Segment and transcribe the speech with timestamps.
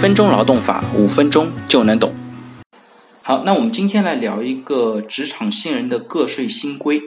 [0.00, 2.14] 分钟劳动法，五分钟就能懂。
[3.20, 7.02] 好，那我们今天来聊一个职场新人的个税新规。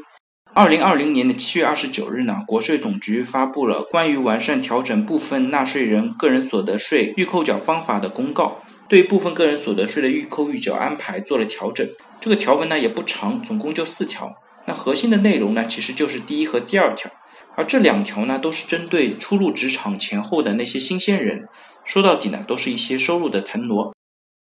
[0.53, 11.89] 二零二零年的七月二十九日呢，国税总局发布了关于完善调整部分纳税人个人所得税预扣缴方法的公告，对部分个人所得税的预扣预缴安排做了调整。
[12.21, 14.31] 这个条文呢也不长，总共就四条。
[14.67, 17.09] 那核心的内容呢，其实就是第一和第二条。
[17.55, 21.47] 而这两条呢，都是针对初入职场前后的那些新鲜人，
[21.83, 23.93] 说到底呢，都是一些收入的腾挪。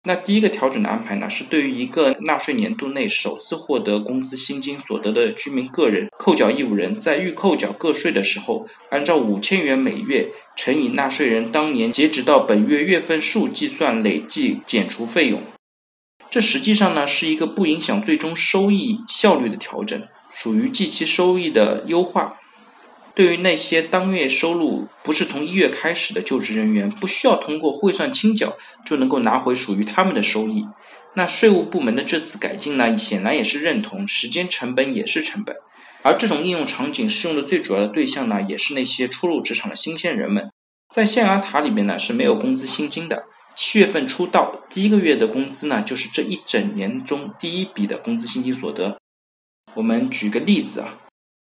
[0.06, 15.42] 那第一个调整的安排呢，是对于一个纳税年度内首次获得工资薪金所得的居民个人扣缴义务人，在预扣缴个税的时候，按照五千元每月乘以纳税人当年截止到本月月份数计算累计减除费用。
[16.30, 20.02] 这实际上呢，是一个不影响最终收益效率的调整，
[20.34, 22.38] 属于计期收益的优化。
[23.16, 30.66] 对于那些当月收入不是从一月开始的就职人员，不需要通过汇算清缴就能够拿回属于他们的收益。
[31.14, 35.56] 那税务部门的这次改进呢，显然也是认同时间成本也是成本。
[36.02, 40.50] 而这种应用场景适用的最主要的对象呢，也是那些初入职场的新鲜人们。
[40.92, 48.98] 在象牙塔里面呢是没有工资薪金的，七月份出道第一个月的工资呢，就是这一整年中第一笔的工资薪金所得。
[49.76, 50.98] 我们举个例子啊。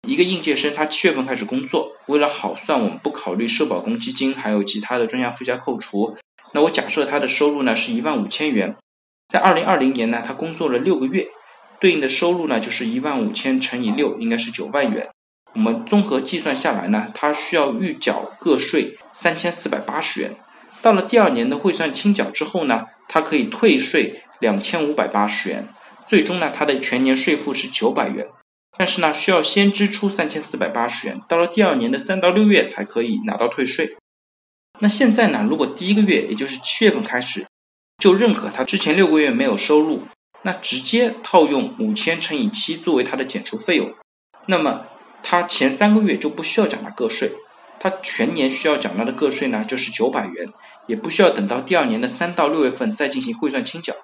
[0.06, 6.16] 一个应届生，他七月份开始工作，为了好算，我们不考虑社保公积金，还有其他的专项附加扣除。
[6.52, 8.76] 那我假设他的收入呢是一万五千元，
[9.28, 11.26] 在二零二零年呢，他工作了六个月，
[11.80, 15.08] 对应的收入呢就是一万五千乘以六，应该是九万元。
[15.54, 20.36] 我们综合计算下来呢，他需要预缴个税三千四百八十元。
[20.82, 25.68] 到了第二年的汇算清缴之后呢，他可以退税两千五百八十元，
[26.06, 28.26] 最终呢，他的全年税负是九百元。
[28.76, 33.96] 但是呢，需要先支出三千四百八十元，到了第二年的三到六月才可以拿到退税。
[34.80, 37.46] 那现在呢，如果第一个月，也就是七月份开始，
[37.98, 40.02] 就认可他之前六个月没有收入，
[40.42, 43.94] 那直接套用五千乘以七作为他的减除费用，
[44.46, 44.86] 那么
[45.22, 47.30] 他前三个月就不需要缴纳个税，
[47.78, 50.48] 他全年需要缴纳的个税呢就是九百元，
[50.88, 53.94] 也不需要等到第二年的三到六月份再进行汇算清缴。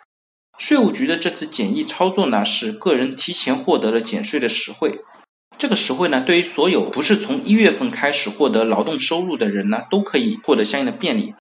[0.61, 5.01] 税务局的这次简易操作呢，是个人提前获得了减税的实惠。
[5.57, 11.35] 这个实惠呢，对于所有不是从一月份开始获得劳动收入的人呢，都可以获得相应的便利。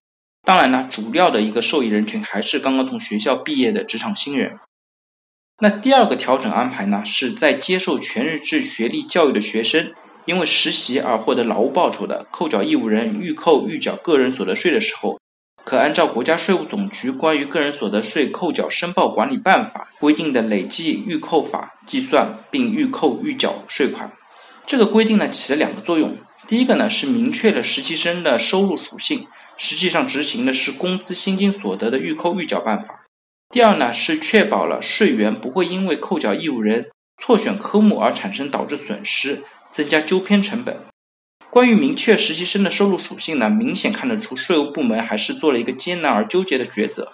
[0.44, 4.58] 当然呢，主要的一个受益人群还是刚刚从学校毕业的职场新人。
[5.62, 9.92] 那第二个调整安排呢，是在接受全日制学历教育的学生，
[10.24, 15.19] 因为实习而获得劳务报酬的扣缴义务人预扣预缴个人所得税的时候。
[15.70, 24.12] 可按照国家税务总局关于个人所得税扣缴申报管理办法规定的累计预扣法计算并预扣预缴税款。
[24.66, 29.28] 这个规定呢起了两个作用，第一个呢是明确了实习生的收入属性，
[29.58, 33.06] 实际上执行的是工资薪金所得的预扣预缴办法。
[33.52, 36.90] 第二呢是确保了税源不会因为扣缴义务人
[37.22, 40.76] 错选科目而产生导致损失，增加纠偏成本。
[41.52, 47.14] 关于明确实习生的收入属性呢，明显看得出税务部门还是做了一个艰难而纠结的抉择。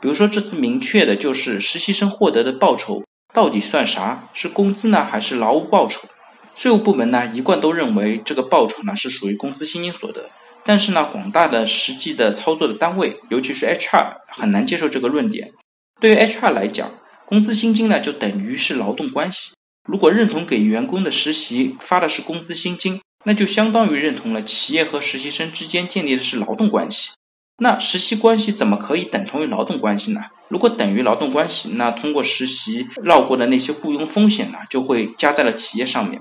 [0.00, 3.02] 比如说，这次明确的就是实习生获得的报酬
[3.34, 4.28] 到底算啥？
[4.32, 6.08] 是工资呢，还是劳务报酬？
[6.54, 10.30] 税务部门呢一贯都认为这个报酬呢是属于工资薪金所得，
[10.64, 15.52] 但是呢，广大的实际的操作的单位，尤其是 HR 很难接受这个论点。
[16.00, 16.88] 对于 HR 来讲，
[17.26, 19.54] 工资薪金呢就等于是劳动关系。
[19.88, 27.12] 如果认同给员工的实习发的是工资薪金，那就相当于认同了企业和实习生之间建立的是劳动关系。
[27.58, 30.22] 那实习关系怎么可以等同于劳动关系呢？
[30.48, 36.20] 如果等于劳动关系，那通过实习绕过的那些雇佣风险呢，就会加在了企业上面。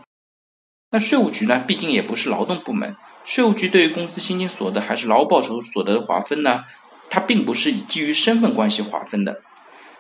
[0.92, 6.66] 那税务局呢，毕竟也不是劳动部门，税务局对于工资薪金所得还是劳务报酬所得的划分呢，
[7.10, 9.42] 它并不是以基于身份关系划分的。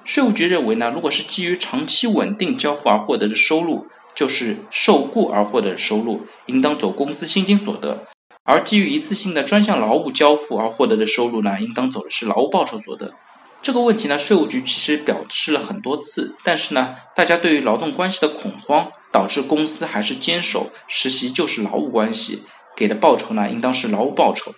[0.03, 3.87] 税务局认为呢，如果是基于长期稳定交付而获得的收入。
[4.15, 8.05] 就是受雇而获得的收入，应当走工资薪金所得；
[8.43, 13.13] 而基于一次性的专项劳务交付而获得的收入呢，应当走的是劳务报酬所得。
[13.61, 22.43] 这个问题呢，税务局其实表示了很多次，但是呢，大家对于劳动关系的恐慌，导致公司还是坚守实习就是劳务关系，
[22.75, 24.53] 给的报酬呢，应当是劳务报酬。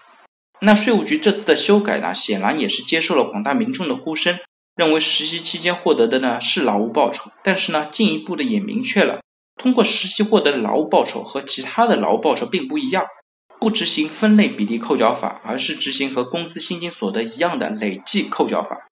[0.62, 4.40] 那税务局这次的修改呢，显然也是接受了广大民众的呼声，
[4.78, 9.20] 认为实习期间获得的呢是劳务报酬，但是呢，进一步的也明确了。
[9.56, 13.06] 通过实习获得的劳务报酬和其他的劳务报酬并不一样，
[13.60, 18.90] 不执行分类比例扣缴法，而是执行和工资薪金所得一样的累计扣缴法，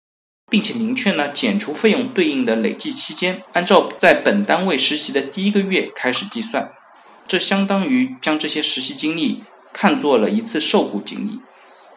[0.51, 6.71] 并且明确呢减除费用对应的累计期间，按照在本单位实习的第一个月开始计算，
[7.27, 9.43] 这相当于将这些实习经历
[9.73, 11.41] 看作了一次受雇经历。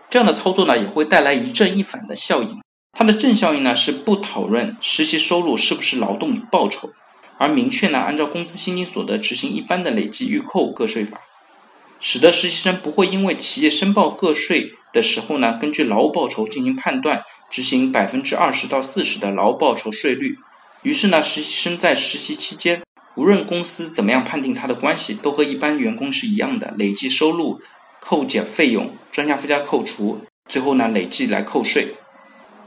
[0.10, 2.60] 这样的操作呢，也会带来一正一反的效应。
[2.98, 6.90] 它的正效应呢，是不讨论实习收入是不是劳动报酬，
[7.38, 11.22] 而明确呢，按照工资薪金所得执行一般的累计预扣个税法，
[12.00, 20.38] 使得实习生不会因为企业申报个税的时候呢，根据劳务报酬进行判断，执行百分之二十到四十的劳务报酬税率。
[20.84, 22.82] 于是呢，实习生在实习期间，
[23.16, 27.60] 无论公司怎么样判定他的关系，都和一般员工是一样的，累计收入
[28.00, 31.96] 扣减费用，专项附加扣除，最后呢，累计来扣税。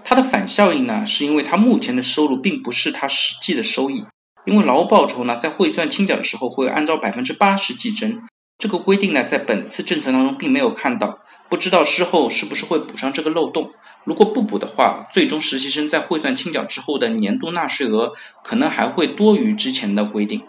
[0.02, 4.04] 它的反效应呢，是因为他目前的收入并不是他实际的收益，
[4.46, 8.22] 因为劳务报酬呢，在汇算清缴的时候会按照百分之八十计征，
[8.58, 13.70] 这个规定呢，在本次政策当中并没有看到，不知道事后是不是会补上这个漏洞。
[14.04, 20.42] 如果不补的话，最终实习生在汇算清缴之后的年度纳税额可能还会多于之前的规定。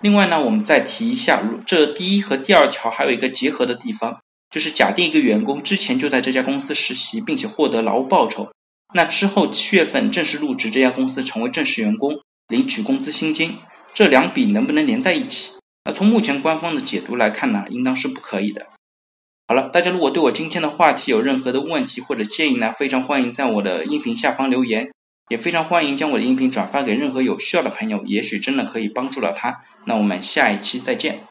[0.00, 4.18] 另外呢，我们再提一下，这第一和第二条还有一个结合的地方，
[4.50, 8.50] 就是假定一个员工之前就在这家公司实习，并且获得劳务报酬。
[8.92, 12.18] 那之后七月份正式入职这家公司，成为正式员工，
[12.50, 13.56] 领取工资薪金，
[13.94, 15.52] 这两笔能不能连在一起？
[15.84, 18.66] 那从目前官方的解读来看呢，应当是不可以的。
[19.48, 24.90] 好了，大家如果对我今天的话题有任何的问题或者建议呢，非常欢迎在我的音频下方留言，
[25.28, 29.62] 也非常欢迎将我的音频转发给任何有需要的朋友，也许真的可以帮助到他。
[29.86, 31.29] 那我们下一期再见。